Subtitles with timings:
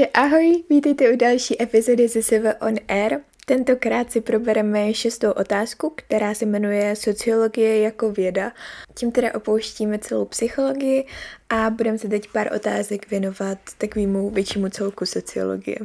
[0.00, 3.20] Takže ahoj, vítejte u další epizody ze SV On Air.
[3.46, 8.52] Tentokrát si probereme šestou otázku, která se jmenuje Sociologie jako věda.
[8.94, 11.06] Tím teda opouštíme celou psychologii
[11.50, 15.78] a budeme se teď pár otázek věnovat takovému většímu celku sociologie.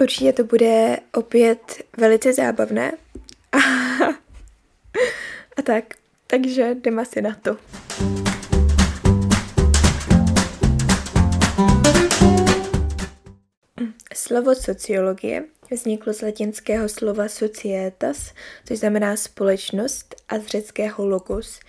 [0.00, 2.92] Určitě to bude opět velice zábavné.
[3.52, 3.58] A,
[5.56, 5.84] a tak,
[6.26, 7.56] takže jdeme si na to.
[14.28, 18.32] Slovo sociologie vzniklo z latinského slova societas,
[18.64, 21.60] což znamená společnost, a z řeckého logos,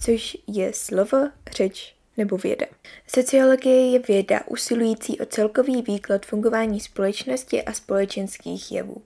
[0.00, 2.66] což je slovo, řeč nebo věda.
[3.06, 9.02] Sociologie je věda usilující o celkový výklad fungování společnosti a společenských jevů.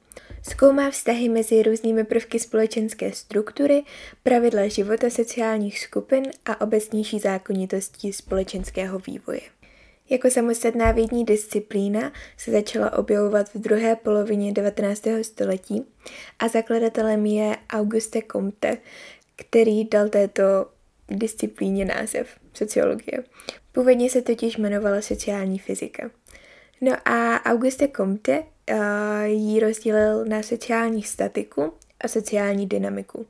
[0.51, 3.83] Zkoumá vztahy mezi různými prvky společenské struktury,
[4.23, 9.41] pravidla života sociálních skupin a obecnější zákonitosti společenského vývoje.
[10.13, 15.03] Jako samostatná vědní disciplína se začala objevovat v druhé polovině 19.
[15.23, 15.87] století
[16.39, 18.79] a zakladatelem je Auguste Comte,
[19.37, 20.43] který dal této
[21.09, 23.25] disciplíně název sociologie.
[23.73, 26.11] Původně se totiž jmenovala sociální fyzika.
[26.81, 28.77] No a Auguste Comte uh,
[29.25, 33.27] ji rozdělil na sociální statiku a sociální dynamiku.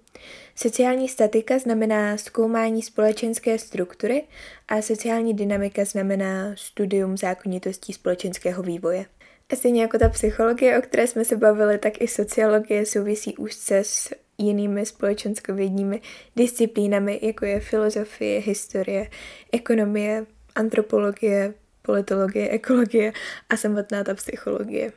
[0.55, 4.25] Sociální statika znamená zkoumání společenské struktury
[4.69, 9.07] a sociální dynamika znamená studium zákonitostí společenského vývoje.
[9.53, 13.79] A stejně jako ta psychologie, o které jsme se bavili, tak i sociologie souvisí úzce
[13.79, 16.01] s jinými společenskovědními
[16.37, 19.11] disciplínami, jako je filozofie, historie,
[19.53, 23.13] ekonomie, antropologie, politologie, ekologie
[23.49, 24.93] a samotná ta psychologie.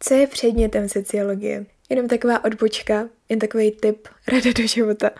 [0.00, 1.66] Co je předmětem sociologie?
[1.90, 5.10] Jenom taková odbočka, jen takový tip rada do života.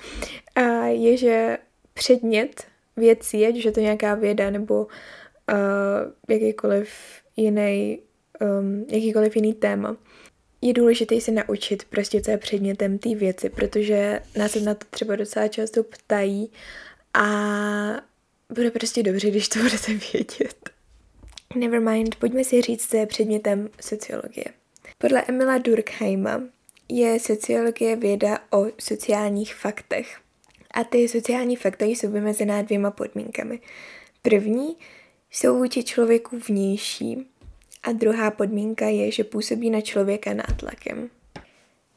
[0.54, 1.58] A je, že
[1.94, 2.66] předmět
[2.96, 4.88] věcí, ať už je to nějaká věda nebo uh,
[6.28, 6.90] jakýkoliv
[7.36, 7.98] jiný,
[8.40, 9.96] um, jakýkoliv jiný téma,
[10.60, 14.86] je důležité se naučit prostě, co je předmětem té věci, protože nás se na to
[14.90, 16.50] třeba docela často ptají
[17.14, 17.26] a
[18.54, 20.70] bude prostě dobře, když to budete vědět.
[21.54, 24.44] Nevermind, pojďme si říct, co je předmětem sociologie.
[24.98, 26.42] Podle Emila Durkheima
[26.88, 30.18] je sociologie věda o sociálních faktech.
[30.70, 33.60] A ty sociální fakty jsou vymezená dvěma podmínkami.
[34.22, 34.76] První
[35.30, 37.26] jsou vůči člověku vnější
[37.82, 41.10] a druhá podmínka je, že působí na člověka nátlakem.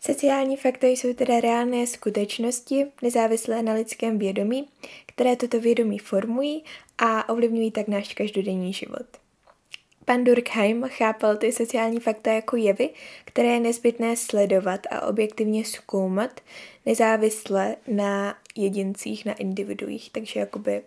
[0.01, 4.69] Sociální fakty jsou teda reálné skutečnosti, nezávislé na lidském vědomí,
[5.06, 6.63] které toto vědomí formují
[6.97, 9.28] a ovlivňují tak náš každodenní život.
[10.09, 12.90] Pan Durkheim chápal ty sociální fakta jako jevy,
[13.25, 16.42] které je nezbytné sledovat a objektivně zkoumat,
[16.86, 20.81] nezávisle na jedincích, na individuích, takže jakoby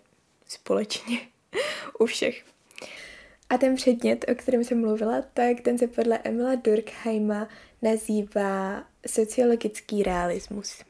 [0.49, 1.19] společně
[1.99, 2.45] u všech.
[3.51, 7.49] A ten předmět, o kterém jsem mluvila, tak ten se podle Emila Durkheima
[7.83, 10.83] nazývá sociologický realismus.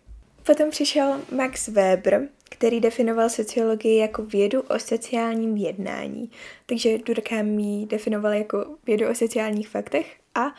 [0.43, 6.31] Potom přišel Max Weber, který definoval sociologii jako vědu o sociálním jednání.
[6.67, 10.55] Takže Durkheim ji definoval jako vědu o sociálních faktech a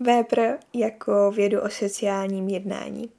[0.00, 3.10] Weber jako vědu o sociálním jednání.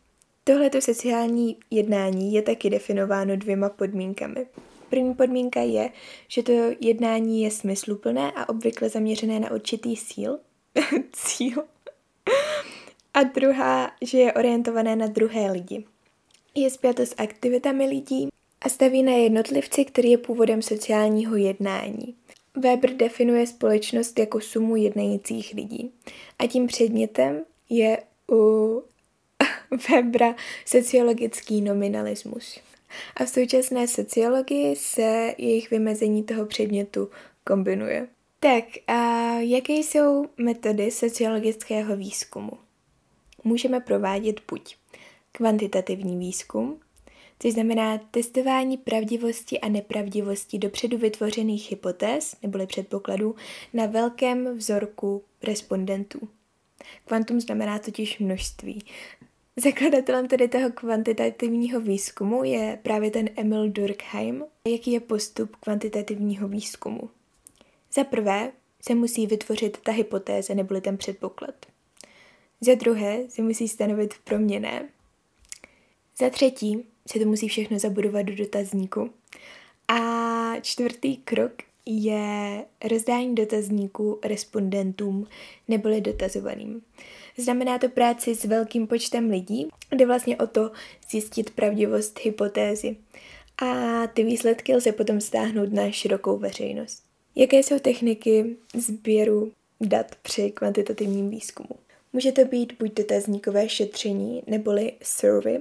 [0.43, 4.47] Tohleto sociální jednání je taky definováno dvěma podmínkami.
[4.89, 5.89] První podmínka je,
[6.27, 10.39] že to jednání je smysluplné a obvykle zaměřené na určitý síl,
[11.13, 11.63] cíl.
[13.13, 15.85] A druhá, že je orientované na druhé lidi
[16.61, 18.27] je zpěto s aktivitami lidí
[18.61, 22.15] a staví na jednotlivci, který je původem sociálního jednání.
[22.55, 25.91] Weber definuje společnost jako sumu jednajících lidí
[26.39, 28.83] a tím předmětem je u
[29.89, 30.35] Webera
[30.65, 32.59] sociologický nominalismus.
[33.15, 37.09] A v současné sociologii se jejich vymezení toho předmětu
[37.43, 38.07] kombinuje.
[38.39, 42.51] Tak a jaké jsou metody sociologického výzkumu?
[43.43, 44.76] Můžeme provádět buď
[45.37, 46.79] kvantitativní výzkum,
[47.39, 53.35] což znamená testování pravdivosti a nepravdivosti dopředu vytvořených hypotéz neboli předpokladů
[53.73, 56.29] na velkém vzorku respondentů.
[57.05, 58.85] Kvantum znamená totiž množství.
[59.55, 64.43] Zakladatelem tedy toho kvantitativního výzkumu je právě ten Emil Durkheim.
[64.67, 67.09] Jaký je postup kvantitativního výzkumu?
[67.93, 68.51] Za prvé
[68.81, 71.55] se musí vytvořit ta hypotéze neboli ten předpoklad.
[72.61, 74.89] Za druhé se musí stanovit proměné,
[76.19, 79.09] za třetí se to musí všechno zabudovat do dotazníku.
[79.87, 81.51] A čtvrtý krok
[81.85, 85.27] je rozdání dotazníku respondentům
[85.67, 86.81] neboli dotazovaným.
[87.37, 90.71] Znamená to práci s velkým počtem lidí, kde vlastně o to
[91.09, 92.95] zjistit pravdivost hypotézy.
[93.65, 97.03] A ty výsledky lze potom stáhnout na širokou veřejnost.
[97.35, 101.75] Jaké jsou techniky sběru dat při kvantitativním výzkumu.
[102.13, 105.59] Může to být buď dotazníkové šetření, neboli survey,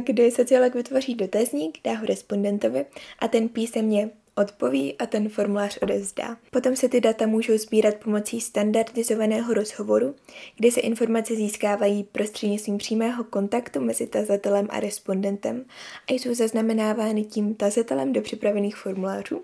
[0.00, 2.86] kdy sociolog vytvoří dotazník, dá ho respondentovi
[3.18, 6.36] a ten písemně odpoví a ten formulář odevzdá.
[6.50, 10.14] Potom se ty data můžou sbírat pomocí standardizovaného rozhovoru,
[10.56, 15.64] kde se informace získávají prostřednictvím přímého kontaktu mezi tazatelem a respondentem
[16.08, 19.42] a jsou zaznamenávány tím tazatelem do připravených formulářů.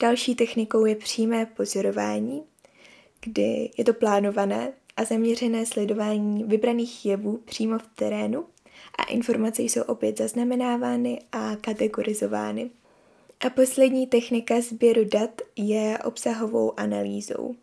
[0.00, 2.42] Další technikou je přímé pozorování,
[3.20, 8.44] kdy je to plánované a zaměřené sledování vybraných jevů přímo v terénu
[8.98, 12.70] a informace jsou opět zaznamenávány a kategorizovány.
[13.46, 17.54] A poslední technika sběru dat je obsahovou analýzou.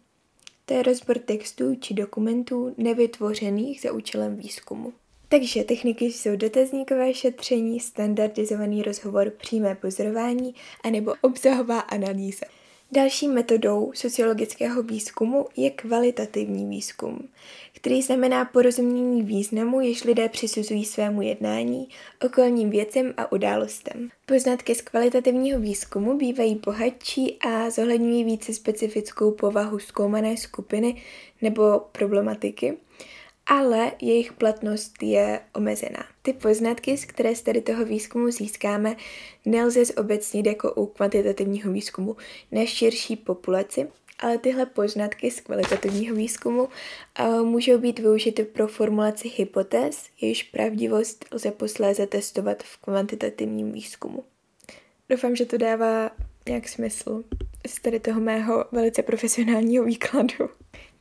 [0.65, 4.93] To je rozbor textů či dokumentů nevytvořených za účelem výzkumu.
[5.29, 12.45] Takže techniky jsou dotazníkové šetření, standardizovaný rozhovor, přímé pozorování anebo obsahová analýza.
[12.91, 17.29] Další metodou sociologického výzkumu je kvalitativní výzkum,
[17.73, 21.89] který znamená porozumění významu, jež lidé přisuzují svému jednání,
[22.25, 24.09] okolním věcem a událostem.
[24.25, 31.01] Poznatky z kvalitativního výzkumu bývají bohatší a zohledňují více specifickou povahu zkoumané skupiny
[31.41, 32.77] nebo problematiky,
[33.45, 36.05] ale jejich platnost je omezená.
[36.21, 38.95] Ty poznatky, z které z tady toho výzkumu získáme,
[39.45, 42.15] nelze zobecnit jako u kvantitativního výzkumu
[42.51, 43.87] na širší populaci,
[44.19, 51.25] ale tyhle poznatky z kvalitativního výzkumu uh, můžou být využity pro formulaci hypotéz, jejichž pravdivost
[51.31, 54.23] lze posléze testovat v kvantitativním výzkumu.
[55.09, 56.11] Doufám, že to dává
[56.49, 57.23] nějak smysl
[57.67, 60.49] z tady toho mého velice profesionálního výkladu.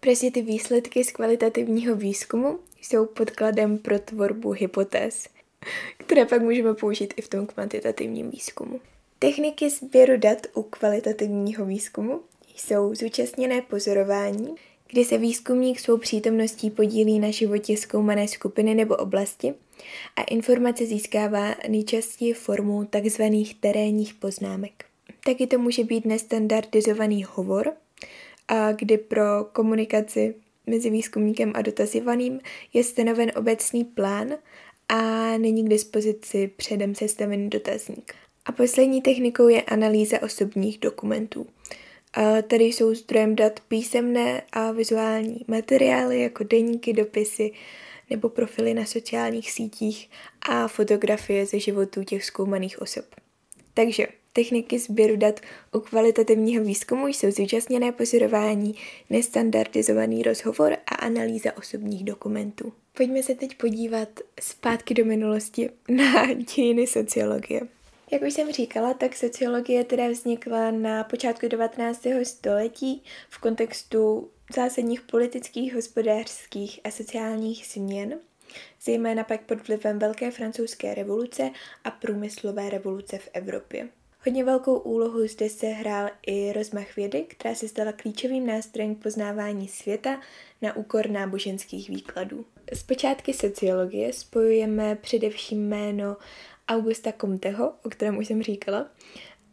[0.04, 5.28] Prostě ty výsledky z kvalitativního výzkumu jsou podkladem pro tvorbu hypotéz,
[5.96, 8.80] které pak můžeme použít i v tom kvantitativním výzkumu.
[9.18, 12.20] Techniky sběru dat u kvalitativního výzkumu
[12.56, 14.54] jsou zúčastněné pozorování,
[14.90, 19.54] kdy se výzkumník svou přítomností podílí na životě zkoumané skupiny nebo oblasti
[20.16, 23.22] a informace získává nejčastěji formou tzv.
[23.60, 24.84] terénních poznámek.
[25.24, 27.72] Taky to může být nestandardizovaný hovor,
[28.48, 30.34] a kdy pro komunikaci
[30.66, 32.40] mezi výzkumníkem a dotazovaným
[32.72, 34.34] je stanoven obecný plán
[34.88, 34.98] a
[35.38, 38.14] není k dispozici předem sestavený dotazník.
[38.46, 41.46] A poslední technikou je analýza osobních dokumentů.
[42.48, 47.52] Tady jsou zdrojem dat písemné a vizuální materiály jako deníky, dopisy
[48.10, 50.10] nebo profily na sociálních sítích
[50.48, 53.04] a fotografie ze životů těch zkoumaných osob.
[53.74, 55.40] Takže Techniky sběru dat
[55.72, 58.74] u kvalitativního výzkumu jsou zúčastněné pozorování,
[59.10, 62.72] nestandardizovaný rozhovor a analýza osobních dokumentů.
[62.96, 64.08] Pojďme se teď podívat
[64.40, 67.60] zpátky do minulosti na dějiny sociologie.
[68.10, 72.06] Jak už jsem říkala, tak sociologie teda vznikla na počátku 19.
[72.22, 78.18] století v kontextu zásadních politických, hospodářských a sociálních změn,
[78.82, 81.50] zejména pak pod vlivem Velké francouzské revoluce
[81.84, 83.88] a průmyslové revoluce v Evropě.
[84.26, 89.02] Hodně velkou úlohu zde se hrál i rozmach vědy, která se stala klíčovým nástrojem k
[89.02, 90.20] poznávání světa
[90.62, 92.44] na úkor náboženských výkladů.
[92.72, 96.16] Z počátky sociologie spojujeme především jméno
[96.68, 98.86] Augusta Comteho, o kterém už jsem říkala,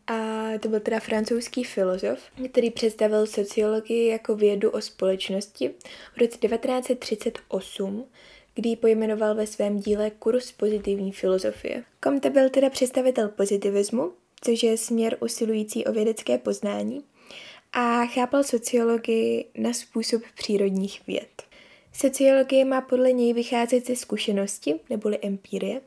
[0.08, 2.20] a to byl teda francouzský filozof,
[2.52, 5.70] který představil sociologii jako vědu o společnosti
[6.16, 8.06] v roce 1938,
[8.56, 11.84] kdy ji pojmenoval ve svém díle Kurz pozitivní filozofie.
[12.04, 17.04] Comte byl teda představitel pozitivismu, což je směr usilující o vědecké poznání,
[17.74, 21.44] a chápal sociologii na způsob přírodních věd.
[21.94, 25.82] Sociologie má podle něj vycházet ze zkušenosti, neboli empirie,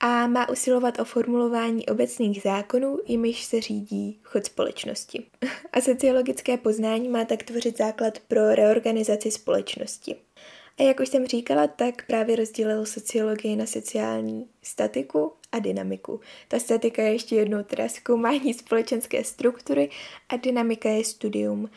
[0.00, 5.26] a má usilovat o formulování obecných zákonů, jimiž se řídí chod společnosti.
[5.72, 10.16] A sociologické poznání má tak tvořit základ pro reorganizaci společnosti.
[10.80, 16.20] A jak už jsem říkala, tak právě rozdělil sociologii na sociální statiku a dynamiku.
[16.48, 19.90] Ta statika je ještě jednou teda zkoumání společenské struktury
[20.28, 21.70] a dynamika je studium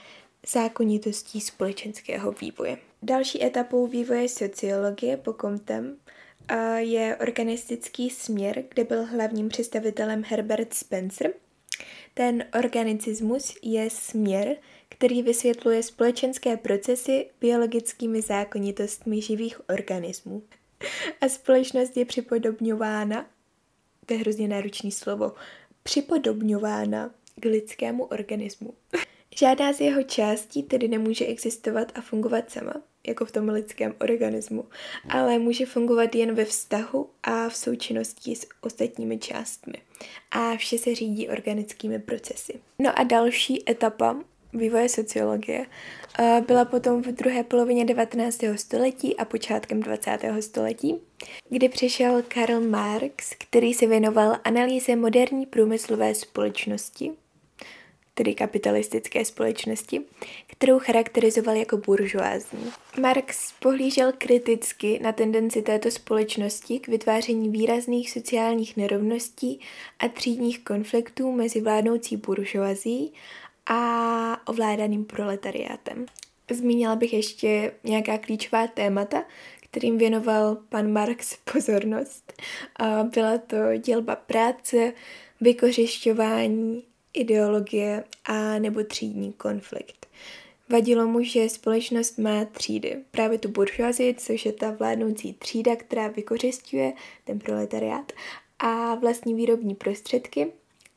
[0.48, 2.78] zákonitostí společenského vývoje.
[3.02, 5.98] Další etapou vývoje sociologie po Comtem
[6.78, 11.34] je organistický směr, kde byl hlavním představitelem Herbert Spencer.
[12.14, 14.56] Ten organicismus je směr,
[15.04, 20.44] který vysvětluje společenské procesy biologickými zákonitostmi živých organismů.
[21.22, 23.26] A společnost je připodobňována,
[24.06, 25.34] to je hrozně náročné slovo,
[25.84, 28.74] připodobňována k lidskému organismu.
[29.36, 32.74] Žádná z jeho částí tedy nemůže existovat a fungovat sama,
[33.08, 34.66] jako v tom lidském organismu,
[35.10, 39.78] ale může fungovat jen ve vztahu a v součinnosti s ostatními částmi.
[40.32, 42.60] A vše se řídí organickými procesy.
[42.80, 45.66] No a další etapa vývoje sociologie
[46.48, 48.40] byla potom v druhé polovině 19.
[48.56, 50.20] století a počátkem 20.
[50.40, 50.96] století,
[51.50, 57.12] kdy přišel Karl Marx, který se věnoval analýze moderní průmyslové společnosti
[58.16, 60.02] tedy kapitalistické společnosti,
[60.48, 62.72] kterou charakterizoval jako buržoázní.
[63.02, 69.60] Marx pohlížel kriticky na tendenci této společnosti k vytváření výrazných sociálních nerovností
[70.00, 73.14] a třídních konfliktů mezi vládnoucí buržoazí
[73.66, 76.06] a ovládaným proletariátem.
[76.52, 79.24] Zmínila bych ještě nějaká klíčová témata,
[79.62, 82.34] kterým věnoval pan Marx pozornost.
[83.14, 84.94] Byla to dělba práce,
[85.42, 90.08] vykořišťování, ideologie a nebo třídní konflikt.
[90.70, 92.98] Vadilo mu, že společnost má třídy.
[93.12, 96.94] Právě tu buržoazii, což je ta vládnoucí třída, která vykořišťuje
[97.24, 98.12] ten proletariát
[98.60, 100.52] a vlastní výrobní prostředky.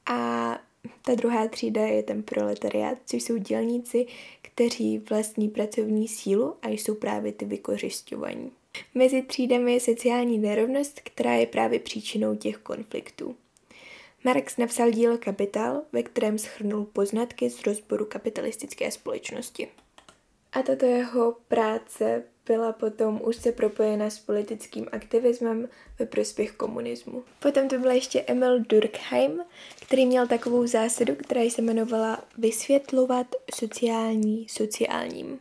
[0.06, 0.58] A
[1.02, 4.06] ta druhá třída je ten proletariát, což jsou dělníci,
[4.42, 8.50] kteří vlastní pracovní sílu a jsou právě ty vykořišťovaní.
[8.94, 13.36] Mezi třídami je sociální nerovnost, která je právě příčinou těch konfliktů.
[14.24, 19.68] Marx napsal dílo Kapitál, ve kterém schrnul poznatky z rozboru kapitalistické společnosti.
[20.52, 27.24] A tato jeho práce byla potom se propojena s politickým aktivismem ve prospěch komunismu.
[27.40, 29.40] Potom to byl ještě Emil Durkheim,
[29.86, 35.38] který měl takovou zásadu, která se jmenovala vysvětlovat sociální sociálním.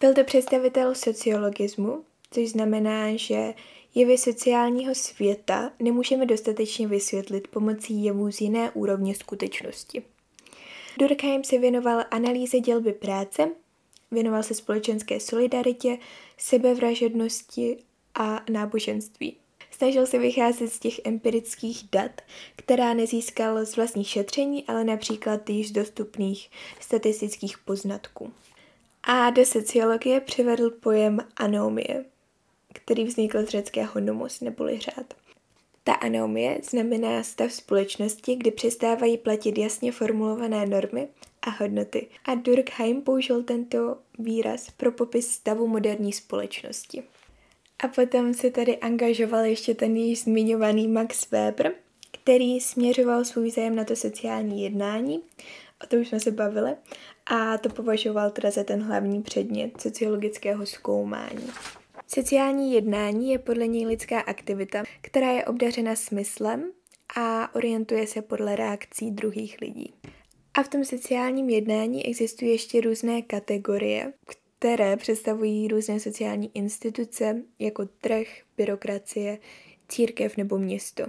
[0.00, 3.54] Byl to představitel sociologismu, což znamená, že
[3.94, 10.02] Jevy sociálního světa nemůžeme dostatečně vysvětlit pomocí jevů z jiné úrovně skutečnosti.
[10.98, 13.50] Durkheim se věnoval analýze dělby práce,
[14.10, 15.98] věnoval se společenské solidaritě,
[16.38, 17.76] sebevražednosti
[18.14, 19.36] a náboženství.
[19.70, 22.10] Snažil se vycházet z těch empirických dat,
[22.56, 26.50] která nezískal z vlastních šetření, ale například již dostupných
[26.80, 28.32] statistických poznatků.
[29.02, 32.04] A do sociologie přivedl pojem anomie,
[32.72, 35.14] který vznikl z řeckého nomos neboli řád.
[35.84, 41.08] Ta anomie znamená stav společnosti, kdy přestávají platit jasně formulované normy
[41.42, 42.06] a hodnoty.
[42.24, 47.02] A Durkheim použil tento výraz pro popis stavu moderní společnosti.
[47.78, 51.72] A potom se tady angažoval ještě ten již zmiňovaný Max Weber,
[52.22, 55.20] který směřoval svůj zájem na to sociální jednání,
[55.84, 56.74] o tom už jsme se bavili,
[57.26, 61.50] a to považoval teda za ten hlavní předmět sociologického zkoumání.
[62.06, 66.70] Sociální jednání je podle něj lidská aktivita, která je obdařena smyslem
[67.16, 69.94] a orientuje se podle reakcí druhých lidí.
[70.54, 74.12] A v tom sociálním jednání existují ještě různé kategorie,
[74.58, 78.26] které představují různé sociální instituce, jako trh,
[78.56, 79.38] byrokracie,
[79.88, 81.04] církev nebo město.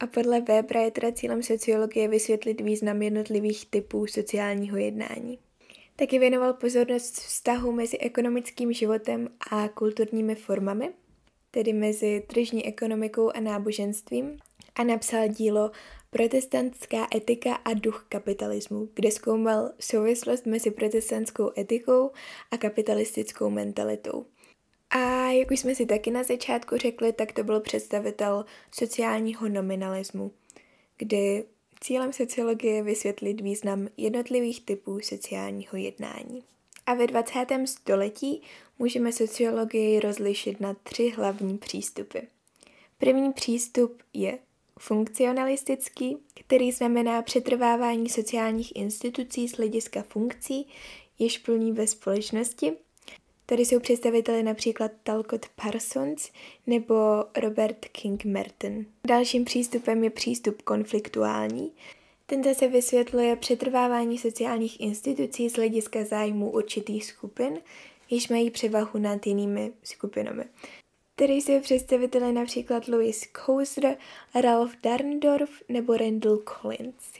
[0.00, 5.38] A podle Webera je teda cílem sociologie vysvětlit význam jednotlivých typů sociálního jednání.
[5.96, 10.90] Taky věnoval pozornost vztahu mezi ekonomickým životem a kulturními formami,
[11.50, 14.36] tedy mezi tržní ekonomikou a náboženstvím,
[14.74, 15.70] a napsal dílo
[16.14, 22.10] Protestantská etika a duch kapitalismu, kde zkoumal souvislost mezi protestantskou etikou
[22.50, 24.26] a kapitalistickou mentalitou.
[24.90, 30.32] A jak už jsme si taky na začátku řekli, tak to byl představitel sociálního nominalismu,
[30.98, 31.44] kdy
[31.80, 36.42] Cílem sociologie je vysvětlit význam jednotlivých typů sociálního jednání.
[36.86, 37.46] A ve 20.
[37.64, 38.42] století
[38.78, 42.18] můžeme sociologii rozlišit na tři hlavní přístupy.
[42.98, 44.38] První přístup je
[44.78, 50.68] funkcionalistický, který znamená přetrvávání sociálních institucí z hlediska funkcí,
[51.18, 52.72] jež plní ve společnosti
[53.46, 56.30] Tady jsou představiteli například Talcott Parsons
[56.66, 56.94] nebo
[57.36, 58.84] Robert King Merton.
[59.06, 61.72] Dalším přístupem je přístup konfliktuální.
[62.26, 67.58] Tento se vysvětluje přetrvávání sociálních institucí z hlediska zájmu určitých skupin,
[68.10, 70.44] již mají převahu nad jinými skupinami.
[71.16, 73.96] Tady jsou představiteli například Louis Kousler,
[74.42, 77.12] Ralph Darndorf nebo Randall Collins.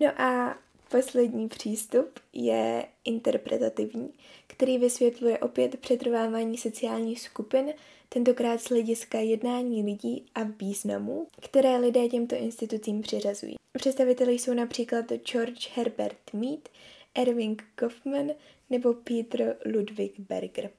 [0.00, 0.58] No a
[0.90, 4.10] Poslední přístup je interpretativní,
[4.46, 7.72] který vysvětluje opět přetrvávání sociálních skupin,
[8.08, 13.54] tentokrát z hlediska jednání lidí a významů, které lidé těmto institucím přiřazují.
[13.78, 16.68] Představiteli jsou například George Herbert Mead,
[17.14, 18.30] Erwin Goffman
[18.70, 20.70] nebo Peter Ludwig Berger.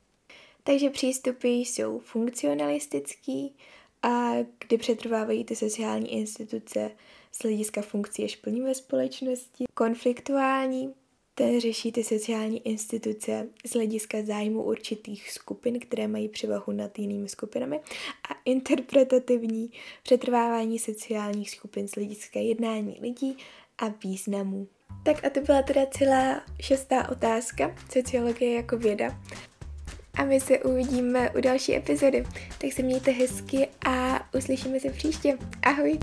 [0.69, 3.55] Takže přístupy jsou funkcionalistický,
[4.03, 4.31] a
[4.67, 6.91] kdy přetrvávají ty sociální instituce
[7.31, 9.65] z hlediska funkcí, jež plní ve společnosti.
[9.73, 10.93] Konfliktuální,
[11.35, 17.29] ten řeší ty sociální instituce z hlediska zájmu určitých skupin, které mají převahu nad jinými
[17.29, 17.79] skupinami.
[18.29, 19.71] A interpretativní,
[20.03, 23.38] přetrvávání sociálních skupin z hlediska jednání lidí
[23.77, 24.67] a významu
[25.05, 29.19] Tak a to byla teda celá šestá otázka, sociologie jako věda.
[30.19, 32.23] A my se uvidíme u další epizody.
[32.57, 35.38] Tak se mějte hezky a uslyšíme se příště.
[35.63, 35.99] Ahoj!